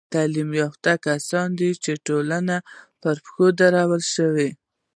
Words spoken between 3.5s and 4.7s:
درولاى سي.